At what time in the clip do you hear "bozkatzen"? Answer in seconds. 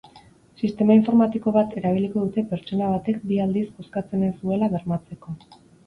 3.79-4.29